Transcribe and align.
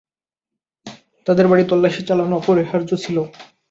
তাদের 1.27 1.45
বাড়িতে 1.47 1.69
তল্লাশি 1.71 2.01
চালানো 2.09 2.33
অপরিহার্য 2.37 2.89
ছিল। 3.03 3.17